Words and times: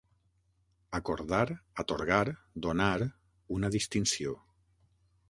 Acordar, 0.99 1.51
atorgar, 1.83 2.31
donar, 2.67 2.95
una 3.59 3.71
distinció. 3.77 4.35